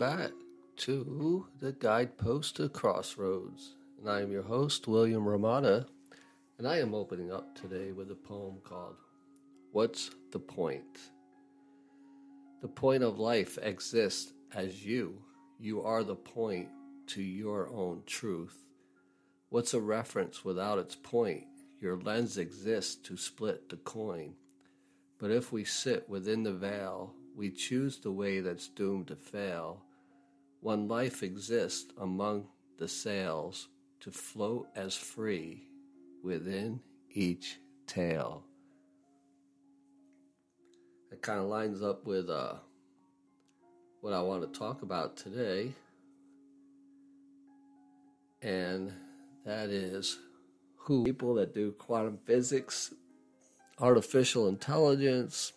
[0.00, 0.30] Back
[0.78, 3.74] to the Guidepost to Crossroads.
[3.98, 5.84] And I am your host, William Hromada,
[6.56, 8.96] and I am opening up today with a poem called
[9.72, 11.10] What's the Point?
[12.62, 15.18] The point of life exists as you.
[15.58, 16.70] You are the point
[17.08, 18.56] to your own truth.
[19.50, 21.44] What's a reference without its point?
[21.78, 24.32] Your lens exists to split the coin.
[25.18, 29.82] But if we sit within the veil, we choose the way that's doomed to fail.
[30.60, 32.46] One life exists among
[32.78, 33.68] the sails
[34.00, 35.64] to float as free
[36.22, 38.44] within each tale.
[41.10, 42.54] It kind of lines up with uh,
[44.02, 45.72] what I want to talk about today,
[48.42, 48.92] and
[49.44, 50.18] that is
[50.76, 52.92] who people that do quantum physics,
[53.78, 55.52] artificial intelligence,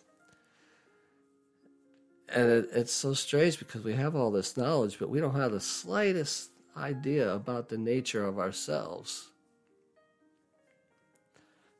[2.34, 5.52] and it, it's so strange because we have all this knowledge, but we don't have
[5.52, 9.28] the slightest idea about the nature of ourselves.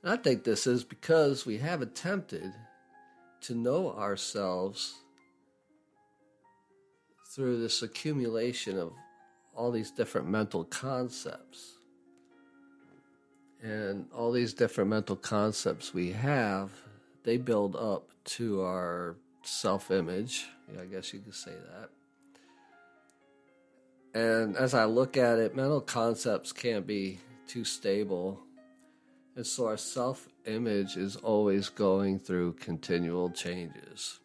[0.03, 2.53] And I think this is because we have attempted
[3.43, 4.95] to know ourselves
[7.35, 8.93] through this accumulation of
[9.57, 11.73] all these different mental concepts.
[13.61, 16.71] And all these different mental concepts we have,
[17.25, 20.47] they build up to our self image.
[20.73, 21.91] Yeah, I guess you could say that.
[24.15, 28.41] And as I look at it, mental concepts can't be too stable.
[29.37, 34.21] And so our self image is always going through continual changes.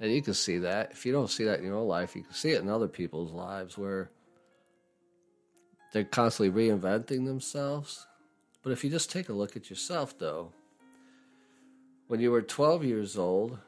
[0.00, 0.92] And you can see that.
[0.92, 2.88] If you don't see that in your own life, you can see it in other
[2.88, 4.10] people's lives where
[5.92, 8.06] they're constantly reinventing themselves.
[8.62, 10.52] But if you just take a look at yourself, though,
[12.08, 13.58] when you were 12 years old,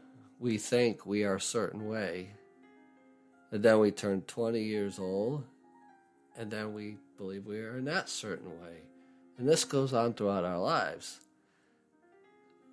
[0.40, 2.30] we think we are a certain way.
[3.52, 5.44] And then we turn 20 years old,
[6.36, 8.78] and then we believe we are in that certain way.
[9.38, 11.20] And this goes on throughout our lives.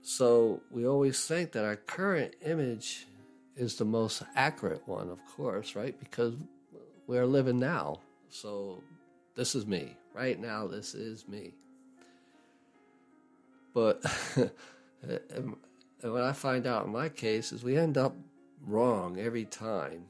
[0.02, 3.08] So we always think that our current image
[3.58, 6.00] is the most accurate one, of course, right?
[6.00, 6.36] Because
[7.08, 8.00] we are living now.
[8.30, 8.84] So
[9.36, 9.98] this is me.
[10.14, 11.54] Right now, this is me.
[13.74, 14.04] But
[16.02, 18.16] And what I find out in my case is we end up
[18.66, 20.06] wrong every time.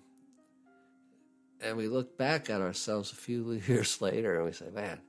[1.62, 5.00] And we look back at ourselves a few years later and we say, man,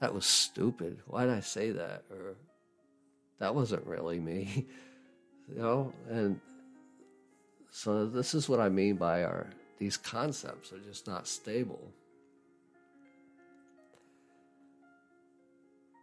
[0.00, 0.98] that was stupid.
[1.06, 2.04] Why did I say that?
[2.10, 2.36] Or
[3.38, 4.66] that wasn't really me.
[5.48, 6.40] you know, and
[7.70, 9.48] so this is what I mean by our
[9.78, 11.92] these concepts are just not stable.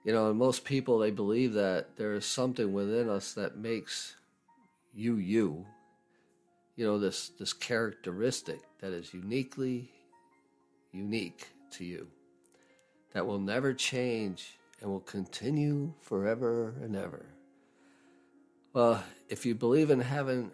[0.06, 4.16] You know, and most people they believe that there is something within us that makes
[4.94, 5.66] you you.
[6.76, 9.90] You know, this this characteristic that is uniquely
[10.92, 12.08] unique to you.
[13.14, 17.26] That will never change and will continue forever and ever.
[18.74, 20.52] Well, if you believe in heaven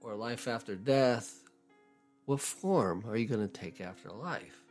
[0.00, 1.42] or life after death,
[2.24, 4.63] what form are you going to take after life?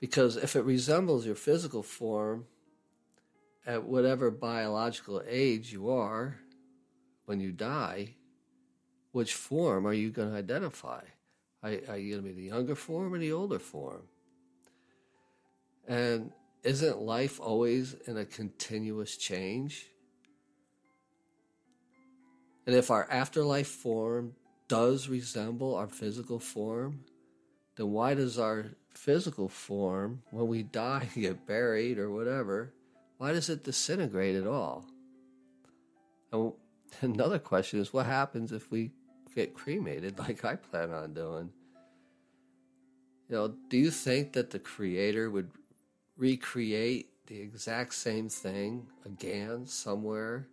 [0.00, 2.46] Because if it resembles your physical form
[3.66, 6.38] at whatever biological age you are
[7.24, 8.14] when you die,
[9.12, 11.00] which form are you going to identify?
[11.62, 14.02] Are, are you going to be the younger form or the older form?
[15.88, 16.32] And
[16.62, 19.86] isn't life always in a continuous change?
[22.66, 24.34] And if our afterlife form
[24.68, 27.04] does resemble our physical form,
[27.76, 32.72] then why does our physical form, when we die, get buried or whatever,
[33.18, 34.84] why does it disintegrate at all?
[36.32, 36.52] And
[37.00, 38.92] another question is what happens if we
[39.34, 41.50] get cremated like I plan on doing?
[43.28, 45.50] You know, do you think that the creator would
[46.16, 50.46] recreate the exact same thing again somewhere?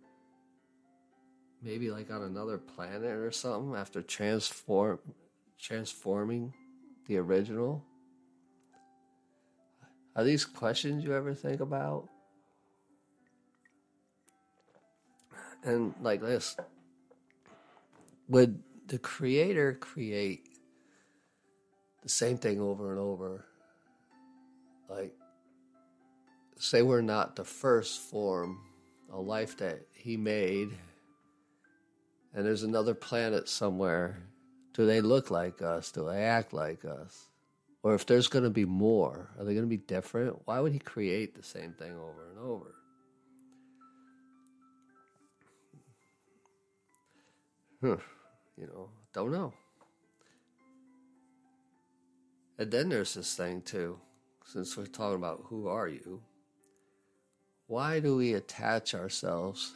[1.62, 4.98] Maybe like on another planet or something after transform
[5.58, 6.52] transforming
[7.06, 7.84] the original?
[10.16, 12.08] Are these questions you ever think about?
[15.64, 16.56] And like this
[18.28, 20.48] would the creator create
[22.02, 23.44] the same thing over and over?
[24.88, 25.14] Like,
[26.58, 28.60] say we're not the first form,
[29.12, 30.70] a life that he made,
[32.34, 34.22] and there's another planet somewhere.
[34.72, 35.92] Do they look like us?
[35.92, 37.28] Do they act like us?
[37.84, 40.40] Or if there's going to be more, are they going to be different?
[40.46, 42.74] Why would he create the same thing over and over?
[48.56, 49.52] You know, don't know.
[52.58, 53.98] And then there's this thing too,
[54.46, 56.22] since we're talking about who are you,
[57.66, 59.74] why do we attach ourselves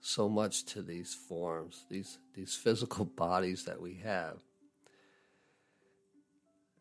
[0.00, 4.38] so much to these forms, these these physical bodies that we have?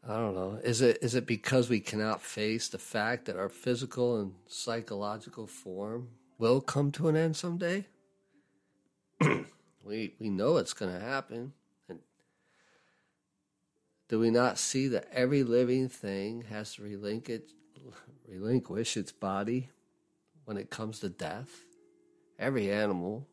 [0.07, 0.59] I don't know.
[0.63, 5.45] Is it is it because we cannot face the fact that our physical and psychological
[5.45, 7.85] form will come to an end someday?
[9.83, 11.53] we we know it's going to happen.
[11.89, 11.99] And
[14.07, 17.41] do we not see that every living thing has to relinquish
[18.27, 19.69] relinquish its body
[20.45, 21.49] when it comes to death?
[22.39, 23.27] Every animal,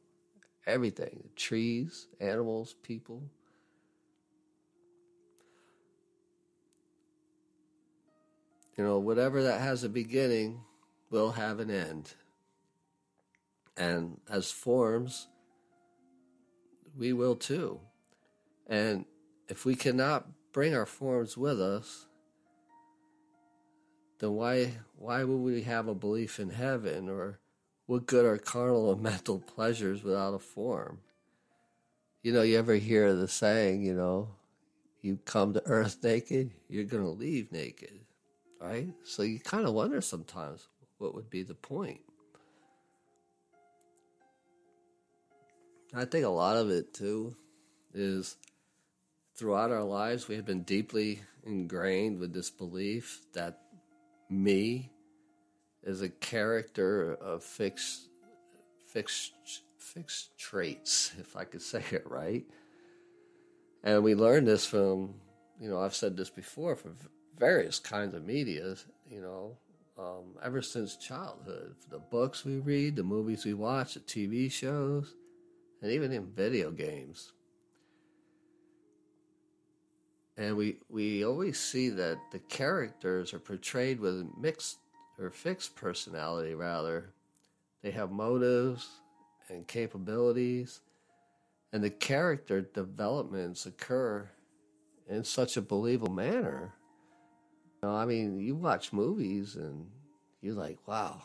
[0.66, 3.22] everything, trees, animals, people.
[8.76, 10.60] You know, whatever that has a beginning
[11.10, 12.14] will have an end.
[13.76, 15.28] And as forms,
[16.96, 17.80] we will too.
[18.66, 19.04] And
[19.48, 22.06] if we cannot bring our forms with us,
[24.18, 27.38] then why why would we have a belief in heaven or
[27.86, 31.00] what good are carnal and mental pleasures without a form?
[32.22, 34.30] You know, you ever hear the saying, you know,
[35.00, 38.00] you come to earth naked, you're going to leave naked,
[38.60, 38.88] right?
[39.04, 40.68] So you kind of wonder sometimes
[40.98, 42.00] what would be the point.
[45.94, 47.36] I think a lot of it too
[47.94, 48.36] is
[49.34, 53.60] throughout our lives we have been deeply ingrained with this belief that
[54.28, 54.90] me
[55.82, 58.08] is a character of fixed
[58.86, 59.32] fixed
[59.78, 62.44] fixed traits, if I could say it right.
[63.84, 65.14] And we learned this from,
[65.60, 66.96] you know, I've said this before, from
[67.38, 68.74] various kinds of media,
[69.10, 69.56] you know,
[69.98, 71.74] um, ever since childhood.
[71.90, 75.14] The books we read, the movies we watch, the TV shows
[75.82, 77.32] and even in video games.
[80.36, 84.78] And we we always see that the characters are portrayed with mixed
[85.18, 87.10] or fixed personality rather.
[87.82, 88.86] They have motives
[89.48, 90.80] and capabilities
[91.72, 94.28] and the character developments occur
[95.08, 96.74] in such a believable manner.
[97.82, 99.86] You know, I mean, you watch movies and
[100.40, 101.22] you're like, wow,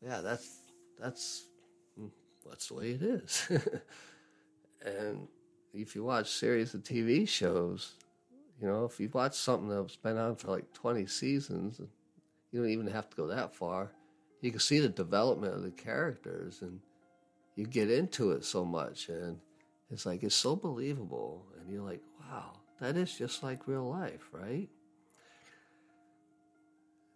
[0.00, 0.58] yeah, that's
[0.98, 1.44] that's
[2.00, 2.10] mm,
[2.48, 3.50] that's the way it is.
[4.84, 5.28] and
[5.74, 7.94] if you watch series of TV shows,
[8.60, 11.80] you know, if you watch something that's been on for like 20 seasons,
[12.50, 13.90] you don't even have to go that far.
[14.40, 16.80] You can see the development of the characters and
[17.56, 19.08] you get into it so much.
[19.08, 19.38] And
[19.90, 21.46] it's like, it's so believable.
[21.58, 24.68] And you're like, wow, that is just like real life, right?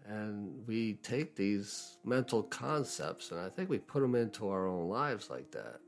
[0.08, 4.88] And we take these mental concepts and I think we put them into our own
[4.88, 5.80] lives like that.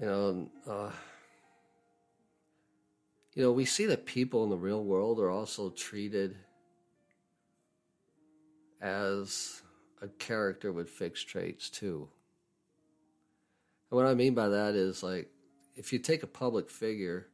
[0.00, 0.90] You know, uh,
[3.34, 6.36] you know, we see that people in the real world are also treated
[8.80, 9.62] as
[10.02, 12.08] a character with fixed traits too.
[13.90, 15.28] And what I mean by that is like
[15.76, 17.28] if you take a public figure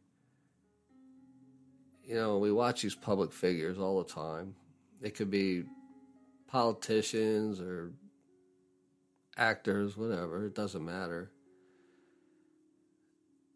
[2.06, 4.54] you know, we watch these public figures all the time.
[5.00, 5.64] They could be
[6.46, 7.92] politicians or
[9.36, 11.30] actors, whatever, it doesn't matter.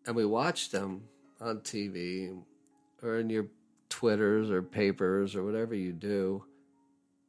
[0.07, 1.05] And we watch them
[1.41, 2.43] on TV
[3.03, 3.47] or in your
[3.89, 6.45] Twitters or papers or whatever you do,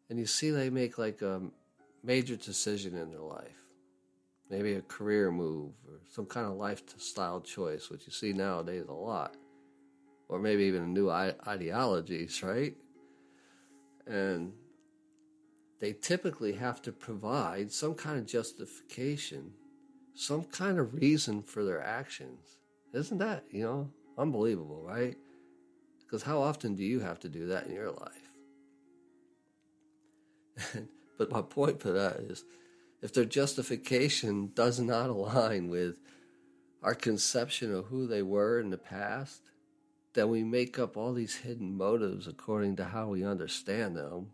[0.09, 1.41] and you see they make like a
[2.03, 3.63] major decision in their life.
[4.49, 8.93] Maybe a career move or some kind of lifestyle choice, which you see nowadays a
[8.93, 9.35] lot
[10.29, 12.75] or maybe even new ideologies, right?
[14.05, 14.53] And
[15.81, 19.51] they typically have to provide some kind of justification,
[20.13, 22.57] some kind of reason for their actions.
[22.93, 25.17] Isn't that, you know, unbelievable, right?
[25.99, 28.31] Because how often do you have to do that in your life?
[31.17, 32.43] but my point for that is
[33.01, 35.95] if their justification does not align with
[36.83, 39.48] our conception of who they were in the past,
[40.13, 44.27] then we make up all these hidden motives according to how we understand them.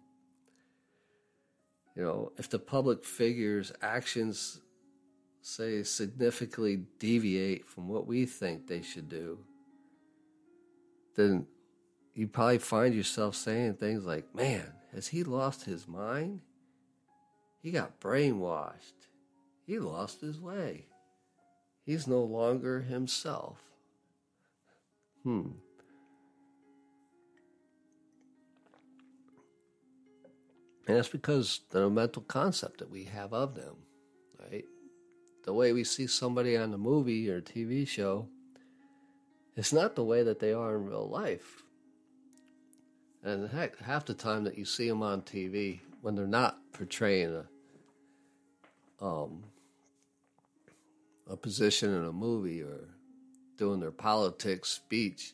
[1.96, 4.62] You know, if the public figure's actions,
[5.42, 9.40] say, significantly deviate from what we think they should do,
[11.16, 11.48] then
[12.14, 16.42] you probably find yourself saying things like, man, has he lost his mind?
[17.62, 19.08] He got brainwashed.
[19.66, 20.86] He lost his way.
[21.86, 23.60] He's no longer himself.
[25.24, 25.50] Hmm.
[30.88, 33.76] And that's because the mental concept that we have of them,
[34.52, 34.66] right?
[35.46, 38.28] the way we see somebody on the movie or TV show,
[39.56, 41.64] it's not the way that they are in real life.
[43.24, 47.44] And heck, half the time that you see them on TV, when they're not portraying
[49.02, 49.44] a, um,
[51.30, 52.90] a position in a movie or
[53.58, 55.34] doing their politics speech,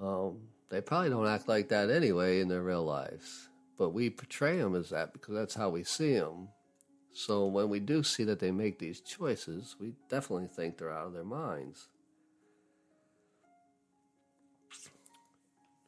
[0.00, 3.48] um, they probably don't act like that anyway in their real lives.
[3.76, 6.48] But we portray them as that because that's how we see them.
[7.12, 11.06] So when we do see that they make these choices, we definitely think they're out
[11.06, 11.88] of their minds.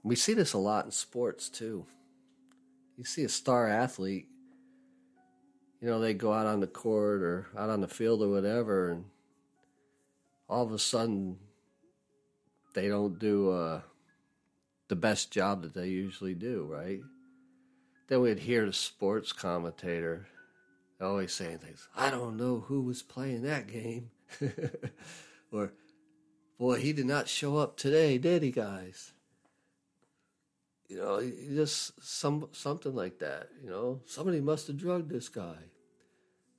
[0.02, 1.84] We see this a lot in sports too.
[2.96, 4.28] You see a star athlete,
[5.80, 8.90] you know, they go out on the court or out on the field or whatever,
[8.90, 9.04] and
[10.48, 11.38] all of a sudden
[12.74, 13.80] they don't do uh,
[14.88, 17.00] the best job that they usually do, right?
[18.08, 20.26] Then we'd hear the sports commentator
[21.00, 21.88] always saying things.
[21.96, 24.10] I don't know who was playing that game.
[25.52, 25.72] or,
[26.58, 29.12] boy, he did not show up today, did he, guys?
[30.88, 33.48] You know, just some something like that.
[33.62, 35.56] You know, somebody must have drugged this guy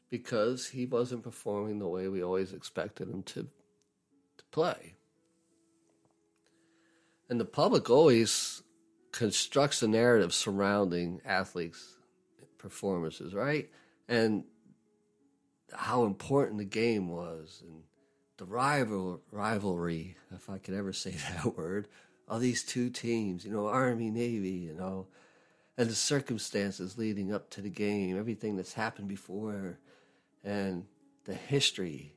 [0.09, 4.95] because he wasn't performing the way we always expected him to to play.
[7.29, 8.63] And the public always
[9.17, 11.95] constructs a narrative surrounding athletes'
[12.59, 13.67] performances, right?
[14.07, 14.43] And
[15.73, 17.81] how important the game was and
[18.37, 21.87] the rival rivalry, if I could ever say that word,
[22.27, 25.07] of these two teams, you know, Army, Navy, you know,
[25.79, 29.79] and the circumstances leading up to the game, everything that's happened before,
[30.43, 30.85] and
[31.25, 32.13] the history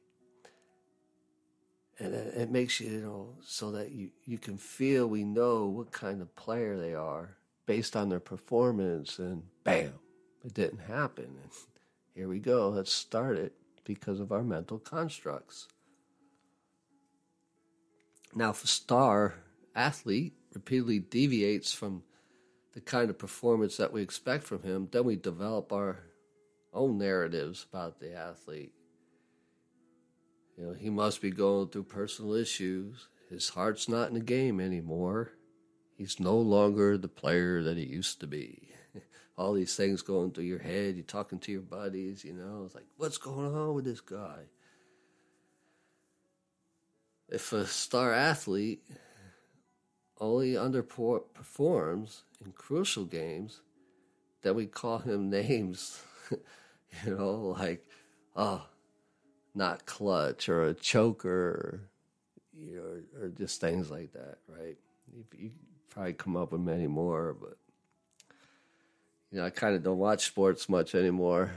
[2.00, 5.92] and it makes you, you know, so that you, you can feel we know what
[5.92, 9.92] kind of player they are based on their performance, and bam,
[10.44, 11.26] it didn't happen.
[11.26, 11.50] And
[12.14, 13.52] here we go, let's start it
[13.84, 15.68] because of our mental constructs.
[18.34, 19.34] Now, if a star
[19.74, 22.02] athlete repeatedly deviates from
[22.72, 25.98] the kind of performance that we expect from him, then we develop our
[26.72, 28.72] own narratives about the athlete.
[30.60, 33.08] You know, he must be going through personal issues.
[33.30, 35.32] His heart's not in the game anymore.
[35.96, 38.68] He's no longer the player that he used to be.
[39.38, 40.96] All these things going through your head.
[40.96, 42.64] You're talking to your buddies, you know.
[42.66, 44.40] It's like, what's going on with this guy?
[47.30, 48.82] If a star athlete
[50.20, 53.62] only underperforms in crucial games,
[54.42, 57.86] then we call him names, you know, like,
[58.36, 58.66] oh,
[59.54, 61.80] not clutch or a choker or,
[62.76, 64.76] or, or just things like that, right?
[65.12, 65.50] You, you
[65.88, 67.56] probably come up with many more, but
[69.30, 71.52] you know, I kind of don't watch sports much anymore,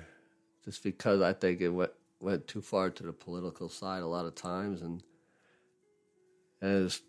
[0.64, 4.26] just because I think it went went too far to the political side a lot
[4.26, 5.04] of times, and
[6.62, 7.00] and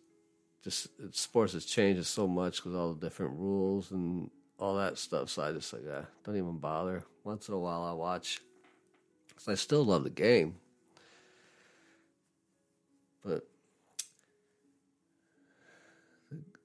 [0.63, 5.29] just sports has changed so much with all the different rules and all that stuff.
[5.29, 7.05] So I just like, yeah, don't even bother.
[7.23, 8.41] Once in a while, I watch.
[9.37, 10.57] Cause I still love the game.
[13.25, 13.47] But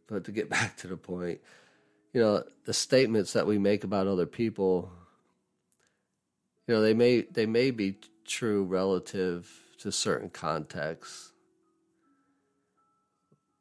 [0.07, 1.39] but to get back to the point,
[2.13, 4.91] you know, the statements that we make about other people,
[6.67, 9.49] you know, they may they may be true relative
[9.79, 11.31] to certain contexts,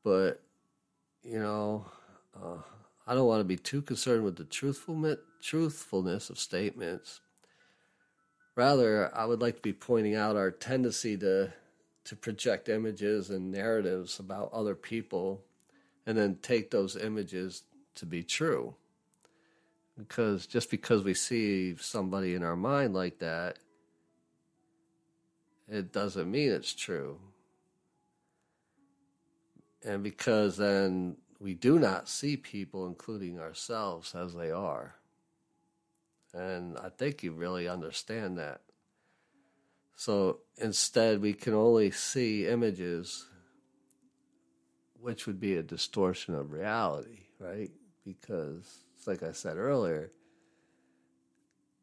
[0.02, 0.42] but
[1.22, 1.86] you know,
[2.34, 2.58] uh,
[3.06, 7.20] I don't want to be too concerned with the truthfulness truthfulness of statements.
[8.56, 11.52] Rather, I would like to be pointing out our tendency to
[12.08, 15.42] to project images and narratives about other people
[16.06, 18.74] and then take those images to be true.
[19.98, 23.58] Because just because we see somebody in our mind like that,
[25.68, 27.18] it doesn't mean it's true.
[29.84, 34.94] And because then we do not see people, including ourselves, as they are.
[36.32, 38.62] And I think you really understand that.
[39.98, 43.26] So instead, we can only see images,
[45.00, 47.72] which would be a distortion of reality, right?
[48.06, 50.12] Because, like I said earlier,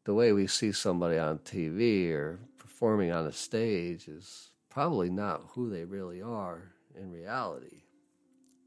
[0.04, 5.48] the way we see somebody on TV or performing on a stage is probably not
[5.50, 7.82] who they really are in reality.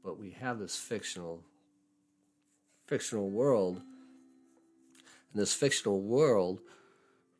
[0.04, 1.42] But we have this fictional
[2.86, 3.78] fictional world.
[5.32, 6.60] And this fictional world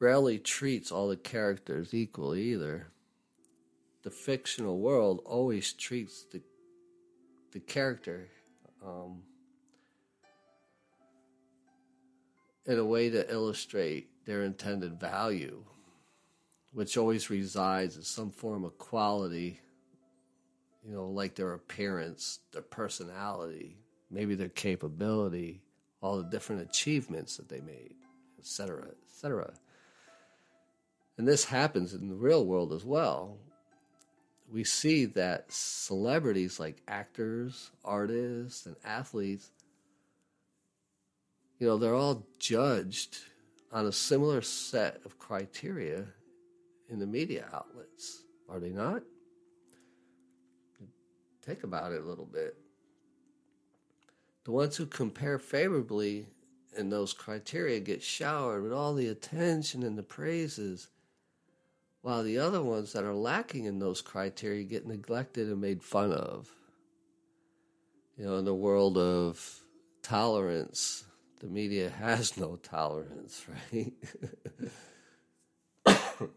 [0.00, 2.88] rarely treats all the characters equally either.
[4.02, 6.40] The fictional world always treats the
[7.52, 8.28] the character
[8.84, 9.22] um,
[12.64, 15.64] in a way to illustrate their intended value,
[16.72, 19.60] which always resides in some form of quality,
[20.86, 23.76] you know, like their appearance, their personality,
[24.12, 25.60] maybe their capability,
[26.00, 27.96] all the different achievements that they made,
[28.38, 29.52] etc., etc.
[31.20, 33.36] And this happens in the real world as well.
[34.50, 39.50] We see that celebrities like actors, artists, and athletes,
[41.58, 43.18] you know, they're all judged
[43.70, 46.06] on a similar set of criteria
[46.88, 49.02] in the media outlets, are they not?
[51.42, 52.56] Think about it a little bit.
[54.44, 56.28] The ones who compare favorably
[56.78, 60.88] in those criteria get showered with all the attention and the praises,
[62.02, 66.12] while the other ones that are lacking in those criteria get neglected and made fun
[66.12, 66.48] of.
[68.16, 69.60] You know, in the world of
[70.02, 71.04] tolerance,
[71.40, 73.92] the media has no tolerance, right?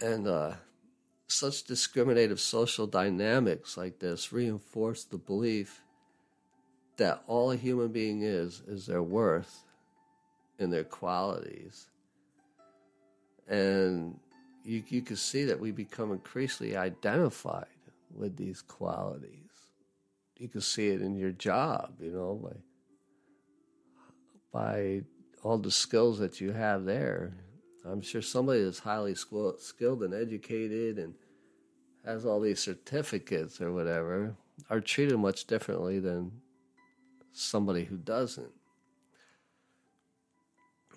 [0.00, 0.52] and uh,
[1.28, 5.82] such discriminative social dynamics like this reinforce the belief
[6.96, 9.64] that all a human being is is their worth
[10.58, 11.86] and their qualities.
[13.50, 14.18] And
[14.64, 17.66] you, you can see that we become increasingly identified
[18.14, 19.50] with these qualities.
[20.38, 22.50] You can see it in your job, you know,
[24.52, 25.02] by, by
[25.42, 27.34] all the skills that you have there.
[27.84, 31.14] I'm sure somebody that's highly skilled and educated and
[32.04, 34.36] has all these certificates or whatever
[34.68, 36.30] are treated much differently than
[37.32, 38.52] somebody who doesn't.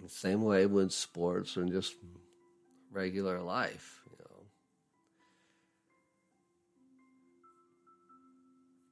[0.02, 1.96] The same way with sports and just
[2.94, 4.42] regular life, you know.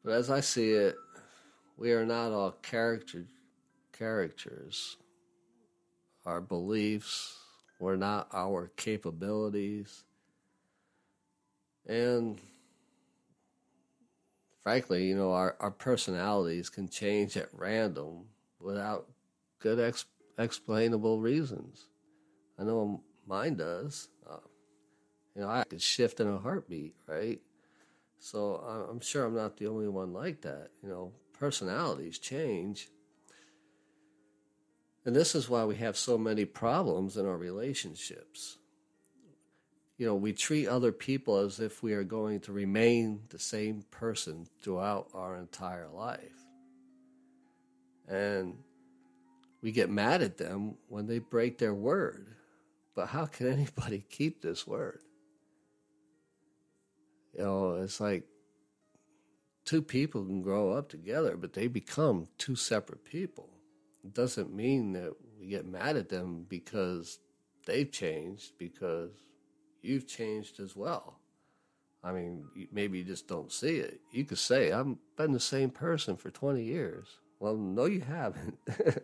[0.04, 0.96] But as I see it,
[1.78, 3.26] we are not all character
[3.94, 4.98] characters.
[6.26, 7.38] Our beliefs,
[7.82, 10.04] were not our capabilities.
[11.88, 12.40] And
[14.62, 18.26] frankly, you know, our, our personalities can change at random
[18.60, 19.10] without
[19.60, 20.06] good ex-
[20.38, 21.88] explainable reasons.
[22.60, 24.10] I know mine does.
[24.30, 24.38] Uh,
[25.36, 27.41] you know, I could shift in a heartbeat, right?
[28.20, 28.56] So
[28.89, 30.70] I'm sure I'm not the only one like that.
[30.84, 32.89] You know, personalities change
[35.06, 38.58] and this is why we have so many problems in our relationships.
[39.98, 43.84] You know, we treat other people as if we are going to remain the same
[43.91, 46.46] person throughout our entire life.
[48.08, 48.58] And
[49.62, 52.28] we get mad at them when they break their word.
[52.95, 55.01] But how can anybody keep this word?
[57.38, 58.25] You know, it's like
[59.65, 63.49] two people can grow up together, but they become two separate people
[64.04, 67.19] It doesn't mean that we get mad at them because
[67.65, 69.12] they've changed, because
[69.82, 71.19] you've changed as well.
[72.04, 74.01] I mean, maybe you just don't see it.
[74.12, 77.08] You could say, I've been the same person for 20 years.
[77.39, 78.60] Well, no, you haven't.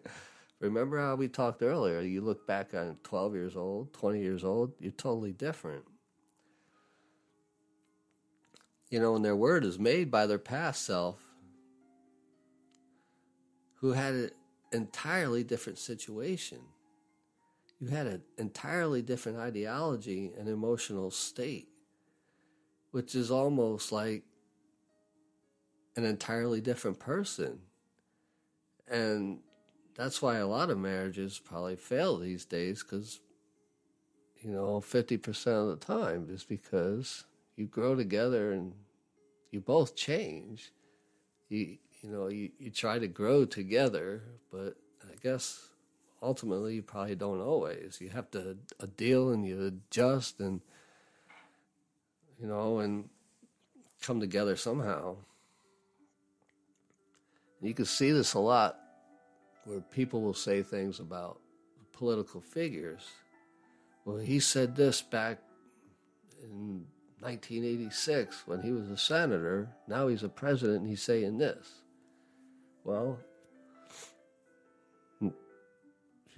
[0.59, 2.01] Remember how we talked earlier?
[2.01, 5.85] You look back on 12 years old, 20 years old, you're totally different.
[8.89, 11.21] You know, and their word is made by their past self
[13.75, 14.31] who had an
[14.71, 16.59] entirely different situation.
[17.79, 21.67] You had an entirely different ideology and emotional state,
[22.91, 24.23] which is almost like
[25.95, 27.59] an entirely different person.
[28.89, 29.39] And
[29.97, 33.19] that's why a lot of marriages probably fail these days because,
[34.41, 38.73] you know, 50% of the time is because you grow together and
[39.49, 40.71] you both change.
[41.49, 45.67] You, you know, you, you try to grow together, but I guess
[46.21, 47.97] ultimately you probably don't always.
[47.99, 48.55] You have to
[48.97, 50.61] deal and you adjust and,
[52.39, 53.09] you know, and
[54.03, 55.15] come together somehow.
[57.63, 58.77] You can see this a lot
[59.67, 61.39] where people will say things about
[61.91, 63.01] political figures.
[64.05, 65.39] Well, he said this back
[66.41, 66.85] in
[67.19, 69.67] 1986 when he was a senator.
[69.87, 71.67] Now he's a president and he's saying this.
[72.85, 73.19] Well,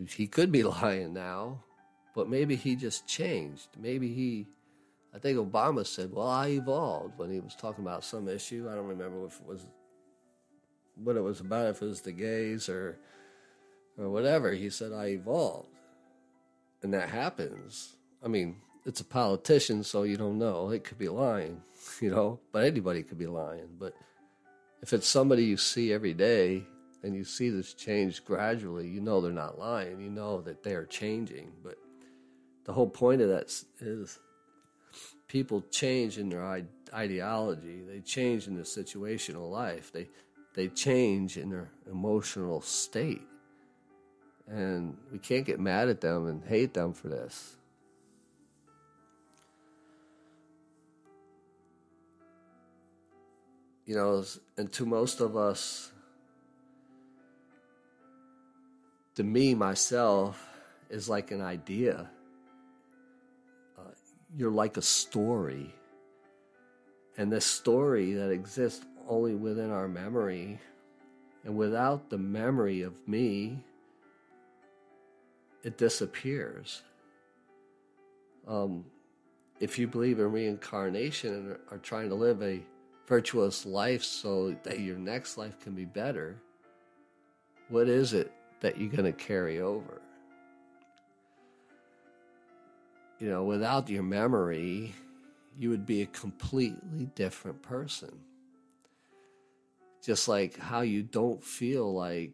[0.08, 1.64] he could be lying now,
[2.16, 3.68] but maybe he just changed.
[3.78, 4.48] Maybe he,
[5.14, 8.68] I think Obama said, well, I evolved when he was talking about some issue.
[8.72, 9.68] I don't remember if it was
[10.96, 12.98] what it was about, if it was the gays or,
[14.00, 14.52] or whatever.
[14.52, 15.70] He said, I evolved.
[16.82, 17.96] And that happens.
[18.24, 20.70] I mean, it's a politician, so you don't know.
[20.70, 21.62] It could be lying,
[22.02, 23.68] you know, but anybody could be lying.
[23.78, 23.94] But
[24.82, 26.64] if it's somebody you see every day
[27.04, 30.00] and you see this change gradually, you know they're not lying.
[30.00, 31.52] You know that they are changing.
[31.64, 31.76] But
[32.66, 34.20] the whole point of that is
[35.28, 40.10] people change in their ideology, they change in their situational life, they
[40.56, 43.22] they change in their emotional state.
[44.50, 47.56] And we can't get mad at them and hate them for this.
[53.86, 54.24] You know,
[54.58, 55.92] and to most of us,
[59.16, 60.48] to me, myself,
[60.90, 62.10] is like an idea.
[63.78, 63.92] Uh,
[64.36, 65.74] you're like a story.
[67.18, 70.60] And this story that exists only within our memory,
[71.44, 73.64] and without the memory of me,
[75.64, 76.82] it disappears.
[78.48, 78.86] Um,
[79.60, 82.62] if you believe in reincarnation and are trying to live a
[83.08, 86.38] virtuous life so that your next life can be better,
[87.68, 90.02] what is it that you're going to carry over?
[93.20, 94.96] You know, without your memory,
[95.58, 98.18] you would be a completely different person.
[100.02, 102.32] Just like how you don't feel like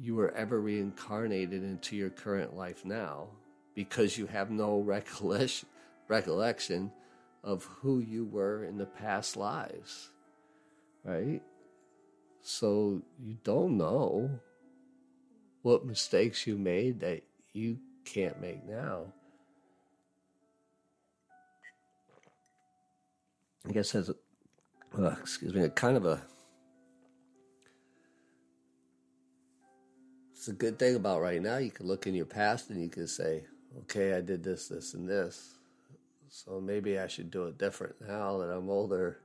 [0.00, 3.28] you were ever reincarnated into your current life now
[3.74, 4.78] because you have no
[6.08, 6.92] recollection
[7.42, 10.10] of who you were in the past lives
[11.04, 11.42] right?
[12.42, 14.40] So you don't know
[15.62, 19.12] what mistakes you made that you can't make now.
[23.66, 24.14] I guess as a
[24.98, 26.22] uh, excuse me a kind of a
[30.44, 31.56] it's a good thing about right now.
[31.56, 33.44] You can look in your past and you can say,
[33.78, 35.54] okay, I did this, this, and this.
[36.28, 39.20] So maybe I should do it different now that I'm older.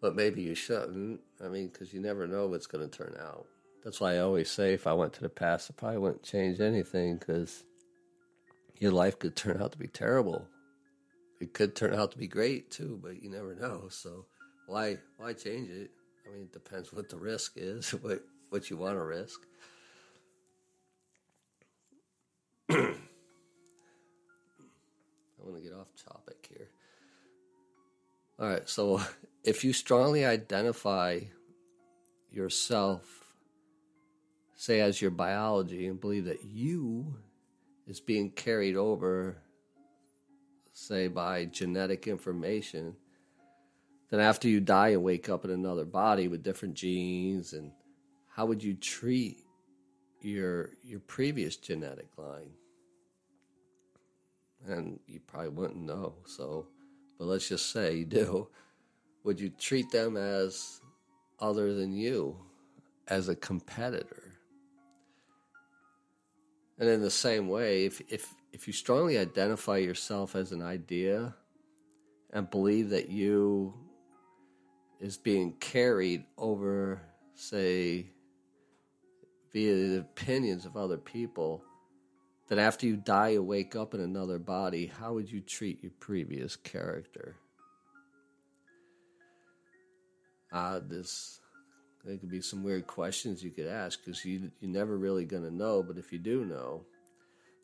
[0.00, 1.20] But maybe you shouldn't.
[1.44, 3.44] I mean, because you never know what's going to turn out.
[3.84, 6.58] That's why I always say if I went to the past, I probably wouldn't change
[6.58, 7.64] anything because
[8.78, 10.48] your life could turn out to be terrible.
[11.38, 13.88] It could turn out to be great too, but you never know.
[13.90, 14.24] So
[14.68, 15.90] why why change it?
[16.26, 19.42] I mean, it depends what the risk is, what what you want to risk.
[22.70, 22.94] I
[25.38, 26.68] want to get off topic here.
[28.38, 29.00] All right, so
[29.42, 31.20] if you strongly identify
[32.30, 33.02] yourself,
[34.54, 37.16] say, as your biology, and believe that you
[37.86, 39.38] is being carried over,
[40.72, 42.94] say, by genetic information,
[44.10, 47.72] then after you die and wake up in another body with different genes, and
[48.28, 49.38] how would you treat
[50.20, 52.50] your your previous genetic line
[54.68, 56.66] and you probably wouldn't know so
[57.18, 58.48] but let's just say you do.
[59.24, 60.80] Would you treat them as
[61.40, 62.36] other than you
[63.08, 64.34] as a competitor?
[66.78, 71.34] And in the same way if if if you strongly identify yourself as an idea
[72.32, 73.74] and believe that you
[75.00, 77.00] is being carried over
[77.34, 78.06] say
[79.52, 81.64] via the opinions of other people
[82.48, 85.92] that after you die you wake up in another body, how would you treat your
[86.00, 87.36] previous character?
[90.50, 91.40] Uh, this
[92.04, 95.42] there could be some weird questions you could ask because you you're never really going
[95.42, 95.82] to know.
[95.82, 96.86] But if you do know,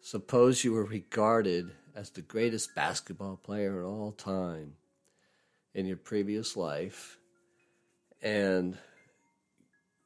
[0.02, 4.74] suppose you were regarded as the greatest basketball player of all time
[5.72, 7.18] in your previous life,
[8.20, 8.76] and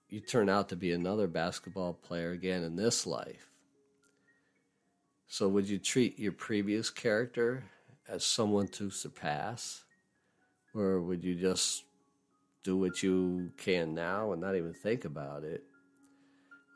[0.09, 3.48] you turn out to be another basketball player again in this life.
[5.31, 7.63] So, would you treat your previous character
[8.09, 9.85] as someone to surpass?
[10.75, 11.85] Or would you just
[12.63, 15.65] do what you can now and not even think about it?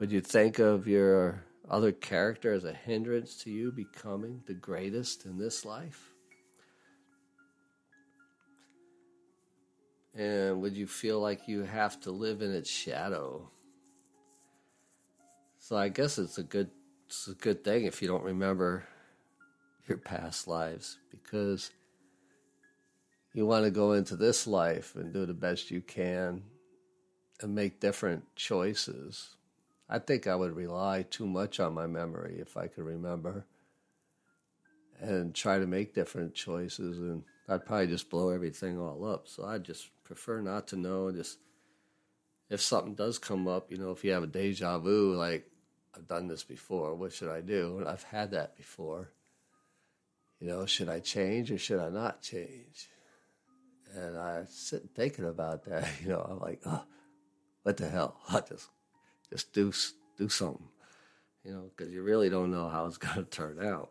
[0.00, 5.24] Would you think of your other character as a hindrance to you becoming the greatest
[5.24, 6.12] in this life?
[10.14, 13.50] And would you feel like you have to live in its shadow?
[15.58, 16.68] So I guess it's a good
[17.12, 18.84] it's a good thing if you don't remember
[19.86, 21.70] your past lives because
[23.34, 26.42] you want to go into this life and do the best you can
[27.42, 29.36] and make different choices.
[29.90, 33.44] I think I would rely too much on my memory if I could remember
[34.98, 39.28] and try to make different choices and I'd probably just blow everything all up.
[39.28, 41.12] So I just prefer not to know.
[41.12, 41.36] Just
[42.48, 45.51] if something does come up, you know, if you have a deja vu, like
[45.94, 47.78] I've done this before, what should I do?
[47.78, 49.10] And I've had that before.
[50.40, 52.88] You know, should I change or should I not change?
[53.94, 55.88] And I sit thinking about that.
[56.02, 56.84] You know, I'm like, oh,
[57.62, 58.16] what the hell?
[58.28, 58.68] I'll just
[59.30, 59.72] just do
[60.18, 60.68] do something.
[61.44, 63.90] You know, because you really don't know how it's going to turn out.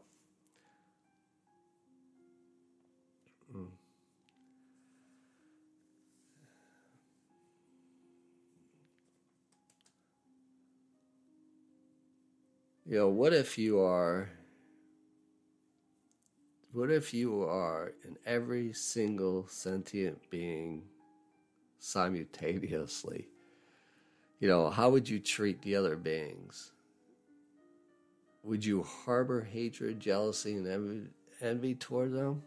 [12.92, 14.30] You know, what if you are
[16.74, 20.84] what if you are in every single sentient being
[21.80, 23.30] simultaneously?
[24.42, 26.74] You know, how would you treat the other beings?
[28.44, 31.08] Would you harbor hatred, jealousy, and envy,
[31.40, 32.44] envy toward them?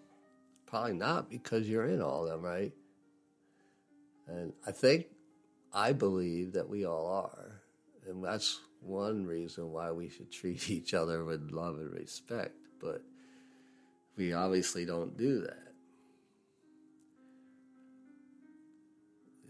[0.66, 2.74] Probably not because you're in all of them, right?
[4.28, 5.06] And I think,
[5.72, 7.62] I believe that we all are.
[8.06, 12.54] And that's one reason why we should treat each other with love and respect.
[12.80, 13.02] But
[14.16, 15.58] we obviously don't do that.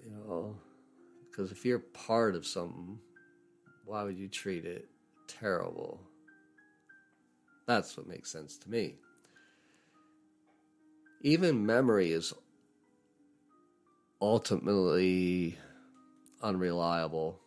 [0.04, 0.56] You know,
[1.30, 2.98] because if you're part of something,
[3.86, 4.86] why would you treat it
[5.26, 6.00] terrible?
[7.66, 8.96] That's what makes sense to me.
[11.22, 12.34] Even memory is
[14.20, 15.58] ultimately
[16.42, 17.40] unreliable.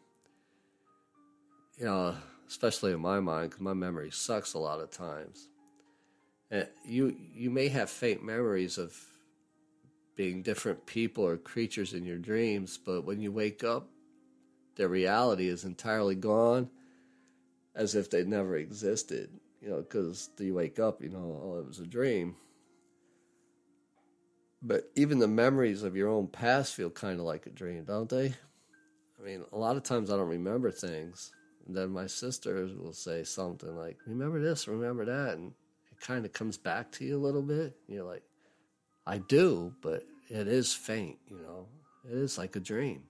[1.78, 2.16] You know,
[2.48, 5.50] especially in my mind, because my memory sucks a lot of times.
[6.52, 8.96] Uh, you you may have faint memories of
[10.16, 13.88] being different people or creatures in your dreams, but when you wake up,
[14.76, 16.70] their reality is entirely gone,
[17.76, 19.30] as if they never existed.
[19.62, 22.36] You know, because you wake up, you know, oh, it was a dream.
[24.62, 28.10] But even the memories of your own past feel kind of like a dream, don't
[28.10, 28.34] they?
[29.20, 31.32] I mean, a lot of times I don't remember things.
[31.67, 35.38] And then my sisters will say something like, remember this, remember that.
[35.38, 35.51] And
[35.91, 37.75] it kind of comes back to you a little bit.
[37.88, 38.23] You're like,
[39.06, 41.67] I do, but it is faint, you know.
[42.10, 43.03] It is like a dream.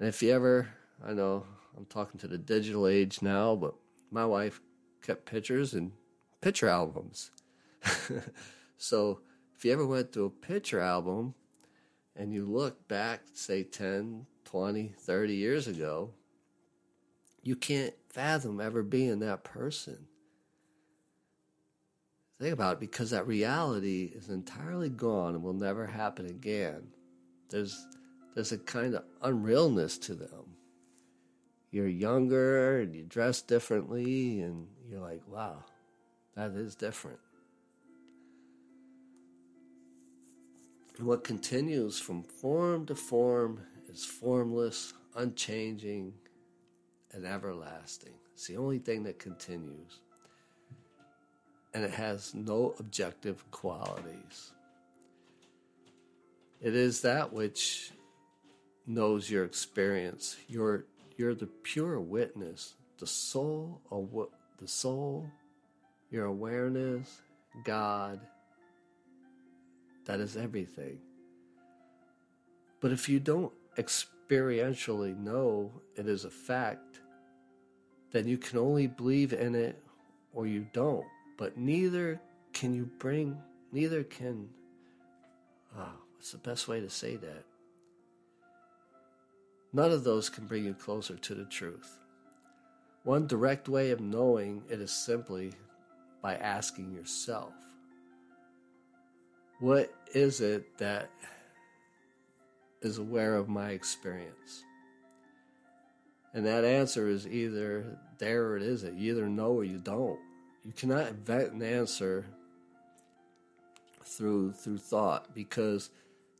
[0.00, 0.68] And if you ever,
[1.06, 1.44] I know
[1.76, 3.74] I'm talking to the digital age now, but
[4.10, 4.60] my wife
[5.02, 5.92] kept pictures and
[6.40, 7.30] picture albums.
[8.78, 9.20] so
[9.54, 11.34] if you ever went to a picture album
[12.16, 16.08] and you look back, say 10, 20, 30 years ago,
[17.42, 20.06] you can't fathom ever being that person.
[22.40, 26.88] Think about it because that reality is entirely gone and will never happen again.
[27.50, 27.86] There's
[28.34, 30.56] there's a kind of unrealness to them.
[31.70, 35.64] You're younger and you dress differently and you're like, wow,
[36.36, 37.18] that is different.
[40.96, 46.12] And what continues from form to form is formless, unchanging,
[47.12, 48.14] and everlasting.
[48.34, 50.00] It's the only thing that continues.
[51.74, 54.52] And it has no objective qualities.
[56.60, 57.92] It is that which
[58.86, 60.36] knows your experience.
[60.48, 65.30] You're, you're the pure witness, the soul what the soul,
[66.10, 67.20] your awareness,
[67.64, 68.20] God.
[70.06, 70.98] That is everything.
[72.80, 77.00] But if you don't experientially know it is a fact,
[78.10, 79.80] then you can only believe in it
[80.32, 81.06] or you don't.
[81.36, 82.20] But neither
[82.52, 83.38] can you bring,
[83.72, 84.48] neither can,
[85.76, 87.44] oh, what's the best way to say that?
[89.72, 91.98] None of those can bring you closer to the truth.
[93.04, 95.52] One direct way of knowing it is simply
[96.22, 97.52] by asking yourself,
[99.60, 101.10] what is it that
[102.82, 104.64] is aware of my experience?
[106.34, 108.98] And that answer is either there or it isn't.
[108.98, 110.18] You either know or you don't.
[110.64, 112.26] You cannot invent an answer
[114.04, 115.90] through through thought because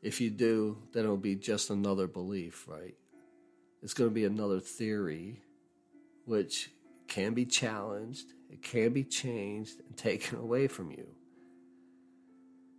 [0.03, 2.95] if you do, then it'll be just another belief, right?
[3.83, 5.41] It's going to be another theory,
[6.25, 6.71] which
[7.09, 11.09] can be challenged, it can be changed and taken away from you.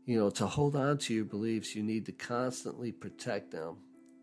[0.10, 3.76] You know, to hold on to your beliefs, you need to constantly protect them.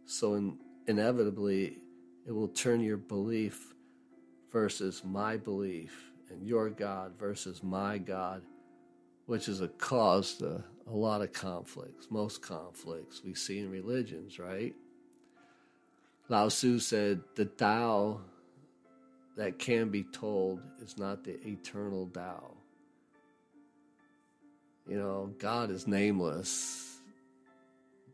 [0.04, 1.78] So, in, inevitably,
[2.26, 3.72] it will turn your belief
[4.50, 8.42] versus my belief and your God versus my God,
[9.26, 14.40] which is a cause to a lot of conflicts, most conflicts we see in religions,
[14.40, 14.74] right?
[16.28, 18.22] Lao Tzu said, The Tao
[19.36, 22.54] that can be told is not the eternal Tao.
[24.88, 26.98] You know, God is nameless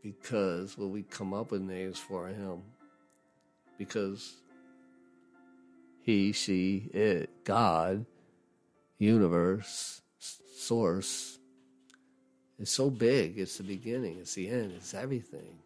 [0.01, 2.63] because well, we come up with names for Him
[3.77, 4.35] because
[6.03, 8.05] he, she, it, God,
[8.97, 11.39] universe, source
[12.59, 13.39] is so big.
[13.39, 15.59] It's the beginning, it's the end, it's everything.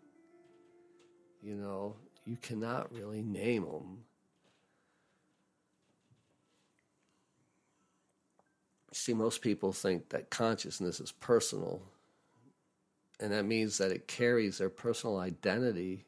[1.42, 3.98] You know, you cannot really name them.
[8.98, 11.84] See, most people think that consciousness is personal,
[13.20, 16.06] and that means that it carries their personal identity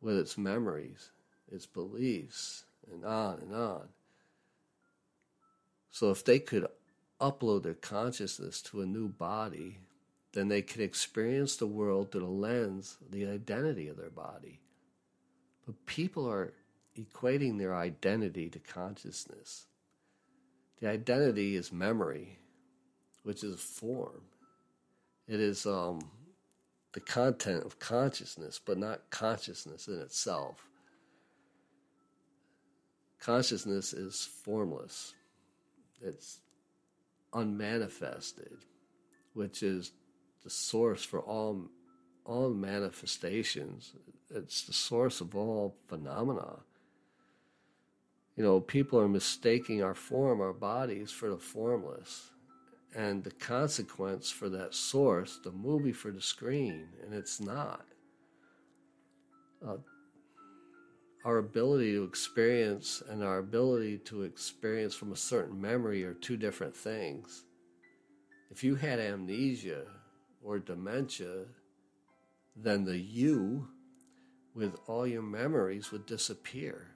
[0.00, 1.10] with its memories,
[1.50, 3.88] its beliefs, and on and on.
[5.90, 6.66] So if they could
[7.20, 9.78] upload their consciousness to a new body,
[10.34, 14.60] then they could experience the world through the lens, the identity of their body.
[15.66, 16.54] But people are
[16.96, 19.66] equating their identity to consciousness.
[20.80, 22.38] The identity is memory,
[23.22, 24.22] which is form.
[25.26, 26.00] It is um,
[26.92, 30.68] the content of consciousness, but not consciousness in itself.
[33.18, 35.14] Consciousness is formless,
[36.00, 36.38] it's
[37.32, 38.58] unmanifested,
[39.34, 39.92] which is
[40.44, 41.68] the source for all,
[42.24, 43.92] all manifestations.
[44.30, 46.60] It's the source of all phenomena.
[48.36, 52.30] You know, people are mistaking our form, our bodies, for the formless
[52.94, 57.84] and the consequence for that source, the movie for the screen, and it's not.
[59.66, 59.76] Uh,
[61.24, 66.36] our ability to experience and our ability to experience from a certain memory are two
[66.36, 67.44] different things.
[68.50, 69.82] If you had amnesia
[70.42, 71.46] or dementia,
[72.54, 73.68] then the you
[74.54, 76.95] with all your memories would disappear.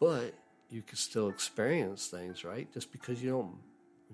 [0.00, 0.34] But
[0.70, 2.72] you can still experience things, right?
[2.72, 3.54] Just because you don't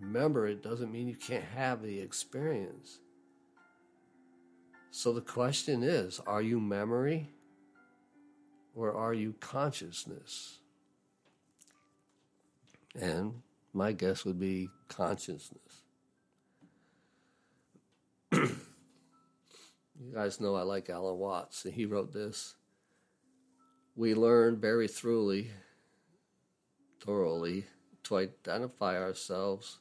[0.01, 2.99] remember it doesn't mean you can't have the experience.
[4.91, 7.29] So the question is are you memory
[8.75, 10.59] or are you consciousness?
[12.99, 15.83] And my guess would be consciousness.
[18.33, 18.57] you
[20.15, 22.55] guys know I like Alan Watts, and he wrote this.
[23.95, 25.51] We learn very thoroughly
[27.07, 27.65] thoroughly
[28.03, 29.79] to identify ourselves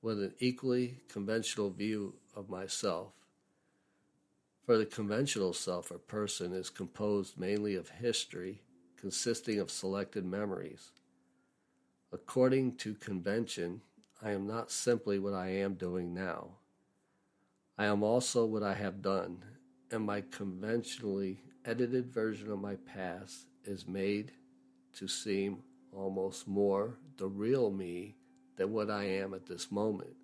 [0.00, 3.12] with an equally conventional view of myself.
[4.64, 8.62] For the conventional self or person is composed mainly of history
[8.96, 10.92] consisting of selected memories.
[12.12, 13.82] According to convention,
[14.22, 16.50] I am not simply what I am doing now.
[17.76, 19.42] I am also what I have done,
[19.90, 24.30] and my conventionally edited version of my past is made
[24.94, 28.16] to seem almost more the real me
[28.56, 30.16] than what I am at this moment.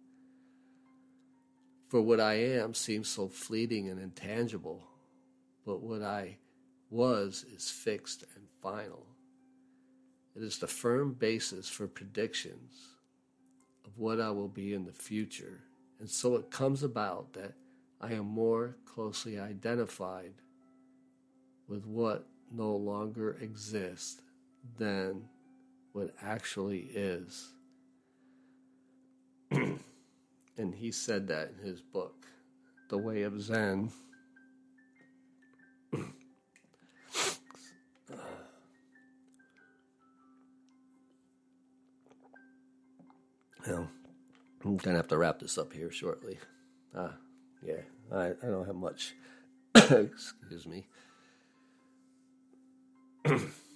[1.88, 4.86] For what I am seems so fleeting and intangible,
[5.64, 6.36] but what I
[6.90, 9.06] was is fixed and final.
[10.36, 12.72] It is the firm basis for predictions
[13.84, 15.60] of what I will be in the future.
[15.98, 17.54] And so it comes about that
[18.00, 20.34] I am more closely identified
[21.66, 24.22] with what no longer exists
[24.78, 25.24] than
[25.98, 27.48] what actually is.
[29.50, 32.24] and he said that in his book,
[32.88, 33.90] The Way of Zen.
[43.66, 43.88] know,
[44.64, 46.38] I'm gonna have to wrap this up here shortly.
[46.94, 47.14] Ah,
[47.60, 47.80] yeah,
[48.12, 49.16] I, I don't have much.
[49.74, 50.86] Excuse me.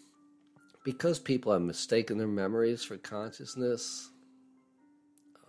[0.84, 4.10] because people have mistaken their memories for consciousness,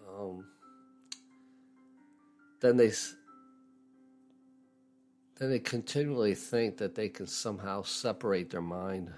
[0.08, 0.46] um,
[2.62, 2.91] then they
[5.39, 9.12] then they continually think that they can somehow separate their mind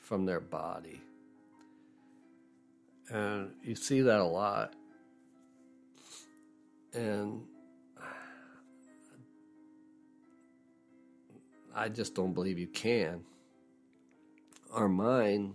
[0.00, 1.00] from their body.
[3.10, 4.72] And you see that a lot.
[6.94, 7.42] And
[11.74, 13.22] I just don't believe you can
[14.76, 15.54] our mind,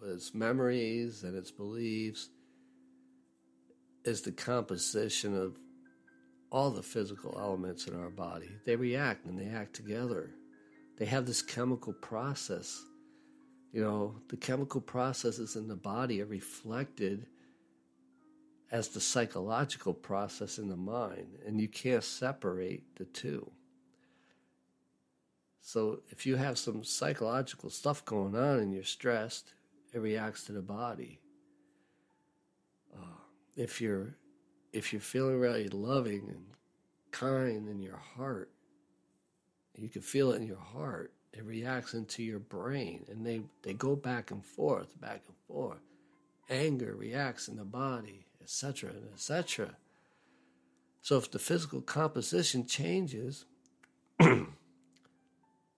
[0.00, 2.28] with its memories and its beliefs,
[4.04, 5.56] is the composition of
[6.50, 8.50] all the physical elements in our body.
[8.64, 10.30] They react and they act together.
[10.98, 12.82] They have this chemical process.
[13.72, 17.26] You know, the chemical processes in the body are reflected
[18.72, 23.48] as the psychological process in the mind, and you can't separate the two.
[25.66, 29.52] So if you have some psychological stuff going on and you're stressed,
[29.92, 31.18] it reacts to the body.
[32.96, 33.18] Uh,
[33.56, 34.14] if you're
[34.72, 36.44] if you're feeling really loving and
[37.10, 38.48] kind in your heart,
[39.74, 41.12] you can feel it in your heart.
[41.32, 45.82] It reacts into your brain, and they they go back and forth, back and forth.
[46.48, 49.74] Anger reacts in the body, etc., etc.
[51.02, 53.46] So if the physical composition changes.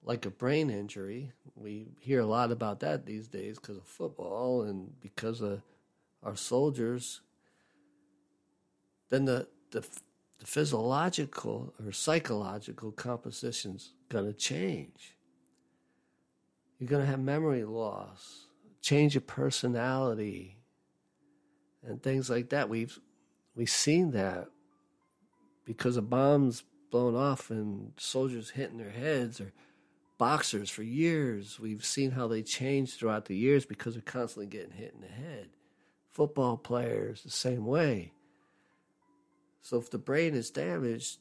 [0.09, 1.33] like a brain injury.
[1.55, 5.61] We hear a lot about that these days because of football and because of
[6.23, 7.21] our soldiers.
[9.11, 9.87] Then the, the,
[10.39, 15.15] the physiological or psychological composition's going to change.
[16.79, 18.47] You're going to have memory loss,
[18.81, 20.57] change of personality,
[21.87, 22.71] and things like that.
[22.71, 22.99] We've
[23.55, 24.49] we've seen that
[25.67, 29.53] because of bombs blown off and soldiers hitting their heads or
[30.19, 31.59] boxers for years.
[31.59, 35.07] We've seen how they change throughout the years because they're constantly getting hit in the
[35.07, 35.49] head.
[36.11, 38.12] Football players, the same way.
[39.62, 41.19] So if the brain is damaged,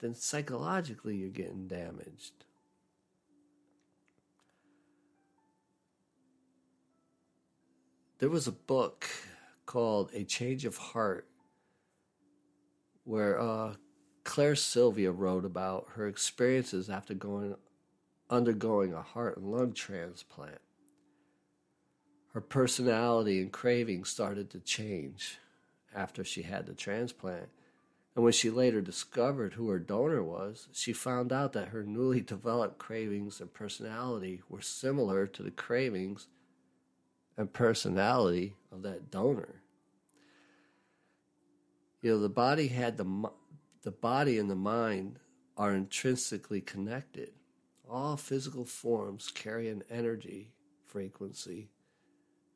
[0.00, 2.32] then psychologically you're getting damaged.
[8.18, 9.06] There was a book
[9.66, 11.28] called A Change of Heart
[13.04, 13.74] where uh,
[14.24, 17.54] Claire Sylvia wrote about her experiences after going
[18.30, 20.58] undergoing a heart and lung transplant.
[22.32, 25.38] Her personality and cravings started to change
[25.94, 27.48] after she had the transplant.
[28.16, 32.20] And when she later discovered who her donor was, she found out that her newly
[32.20, 36.28] developed cravings and personality were similar to the cravings
[37.36, 39.60] and personality of that donor.
[42.02, 43.30] You know, the body had the
[43.84, 45.18] the body and the mind
[45.56, 47.30] are intrinsically connected.
[47.88, 50.52] All physical forms carry an energy
[50.86, 51.68] frequency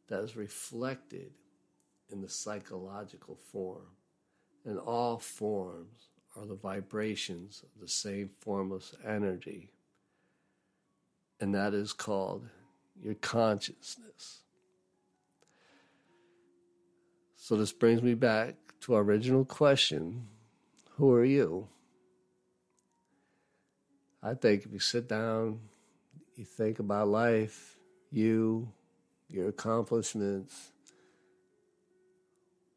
[0.08, 1.30] that is reflected
[2.10, 3.86] in the psychological form.
[4.64, 9.68] And all forms are the vibrations of the same formless energy.
[11.40, 12.48] And that is called
[13.00, 14.40] your consciousness.
[17.36, 20.26] So, this brings me back to our original question
[20.98, 21.68] who are you?
[24.20, 25.60] I think if you sit down,
[26.34, 27.78] you think about life,
[28.10, 28.68] you,
[29.28, 30.72] your accomplishments,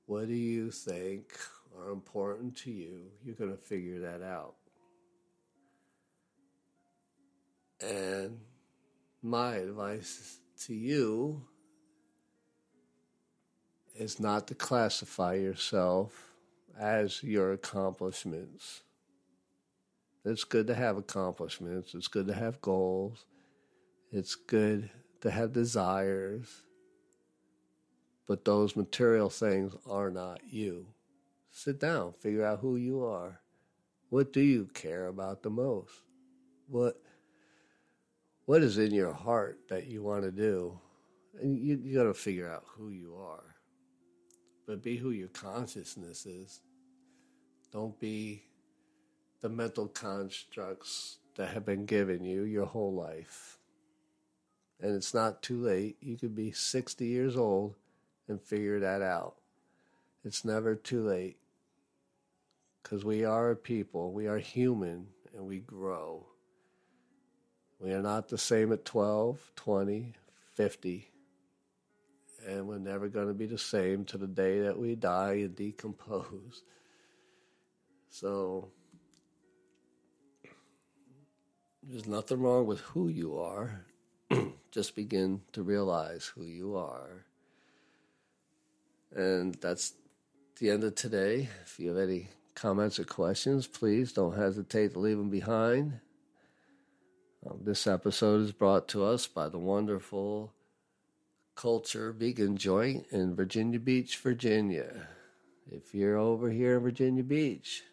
[0.05, 1.35] what do you think
[1.75, 3.05] are important to you?
[3.25, 4.53] You're going to figure that out.
[7.83, 8.37] And
[9.23, 11.41] my advice to you
[13.95, 16.30] is not to classify yourself
[16.79, 18.81] as your accomplishments.
[20.23, 21.93] It's good to have accomplishments.
[21.95, 23.25] It's good to have goals.
[24.11, 24.89] It's good
[25.21, 26.63] to have desires.
[28.27, 30.87] But those material things are not you.
[31.49, 33.41] Sit down, figure out who you are.
[34.09, 35.91] What do you care about the most?
[36.67, 37.01] What
[38.45, 40.79] what is in your heart that you want to do?
[41.41, 43.55] And you, you got to figure out who you are
[44.65, 46.61] but be who your consciousness is.
[47.71, 48.43] Don't be
[49.41, 53.57] the mental constructs that have been given you your whole life.
[54.79, 55.97] And it's not too late.
[56.01, 57.75] You could be 60 years old
[58.27, 59.35] and figure that out.
[60.23, 61.37] It's never too late
[62.81, 66.25] because we are a people, we are human, and we grow.
[67.79, 70.13] We are not the same at 12, 20,
[70.53, 71.10] 50
[72.47, 75.55] and we're never going to be the same to the day that we die and
[75.55, 76.63] decompose.
[78.13, 78.67] So,
[81.81, 83.85] there's nothing wrong with who you are.
[84.71, 87.25] Just begin to realize who you are.
[89.15, 89.93] And that's
[90.59, 91.49] the end of today.
[91.63, 95.99] If you have any comments or questions, please don't hesitate to leave them behind.
[97.49, 100.53] Um, this episode is brought to us by the wonderful
[101.55, 105.07] Culture Vegan Joint in Virginia Beach, Virginia.
[105.69, 107.83] If you're over here in Virginia Beach,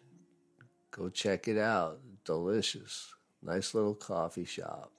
[0.91, 1.99] go check it out.
[2.25, 3.13] Delicious.
[3.41, 4.91] Nice little coffee shop.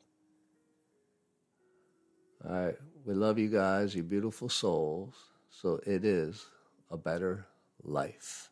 [2.48, 2.76] All right.
[3.04, 5.14] We love you guys, you beautiful souls.
[5.50, 6.46] So it is
[6.90, 7.46] a better
[7.82, 8.50] life.